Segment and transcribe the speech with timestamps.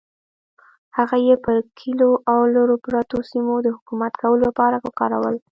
[0.97, 5.35] هغه یې پر کلیو او لرو پرتو سیمو د حکومت کولو لپاره وکارول.